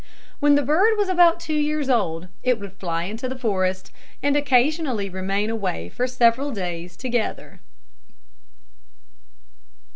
[0.39, 3.91] When the bird was about two years old, it would fly into the forest,
[4.23, 7.59] and occasionally remain away for several days together.